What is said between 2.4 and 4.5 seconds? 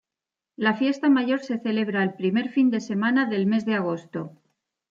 fin de semana del mes de agosto.